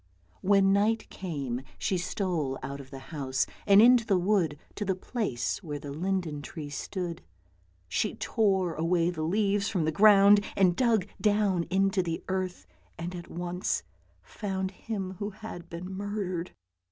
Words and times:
When 0.41 0.73
night 0.73 1.07
came 1.11 1.61
she 1.77 1.99
stole 1.99 2.57
out 2.63 2.79
of 2.81 2.89
the 2.89 2.97
house, 3.13 3.45
and 3.67 3.79
into 3.83 4.03
the 4.03 4.17
wood, 4.17 4.57
to 4.73 4.83
the 4.83 4.95
place 4.95 5.61
where 5.61 5.77
the 5.77 5.91
linden 5.91 6.41
tree 6.41 6.71
stood. 6.71 7.21
She 7.87 8.15
tore 8.15 8.73
away 8.73 9.11
the 9.11 9.21
leaves 9.21 9.69
from 9.69 9.85
the 9.85 9.91
ground 9.91 10.43
and 10.57 10.75
dug 10.75 11.05
down 11.21 11.65
into 11.65 12.01
the 12.01 12.23
earth, 12.29 12.65
and 12.97 13.13
at 13.13 13.29
once 13.29 13.83
found 14.23 14.71
him 14.71 15.17
who 15.19 15.29
had 15.29 15.69
been 15.69 15.85
murdered. 15.93 16.55